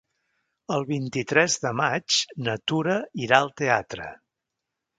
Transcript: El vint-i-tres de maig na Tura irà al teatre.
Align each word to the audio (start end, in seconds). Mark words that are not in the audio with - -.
El 0.75 0.85
vint-i-tres 0.91 1.57
de 1.67 1.73
maig 1.81 2.17
na 2.47 2.57
Tura 2.73 2.99
irà 3.27 3.41
al 3.43 3.53
teatre. 3.63 4.09